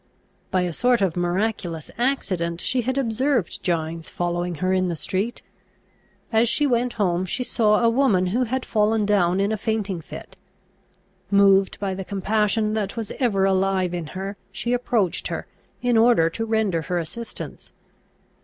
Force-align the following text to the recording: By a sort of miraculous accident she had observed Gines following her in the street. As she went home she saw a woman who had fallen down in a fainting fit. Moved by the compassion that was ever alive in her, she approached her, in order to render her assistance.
By 0.49 0.61
a 0.61 0.73
sort 0.73 1.01
of 1.01 1.15
miraculous 1.15 1.91
accident 1.99 2.59
she 2.59 2.81
had 2.81 2.97
observed 2.97 3.61
Gines 3.61 4.09
following 4.09 4.55
her 4.55 4.73
in 4.73 4.87
the 4.87 4.95
street. 4.95 5.43
As 6.33 6.49
she 6.49 6.65
went 6.65 6.93
home 6.93 7.23
she 7.23 7.43
saw 7.43 7.75
a 7.75 7.87
woman 7.87 8.25
who 8.33 8.45
had 8.45 8.65
fallen 8.65 9.05
down 9.05 9.39
in 9.39 9.51
a 9.51 9.57
fainting 9.57 10.01
fit. 10.01 10.37
Moved 11.29 11.79
by 11.79 11.93
the 11.93 12.03
compassion 12.03 12.73
that 12.73 12.97
was 12.97 13.11
ever 13.19 13.45
alive 13.45 13.93
in 13.93 14.07
her, 14.17 14.37
she 14.51 14.73
approached 14.73 15.27
her, 15.27 15.45
in 15.83 15.97
order 15.97 16.31
to 16.31 16.45
render 16.45 16.81
her 16.81 16.97
assistance. 16.97 17.71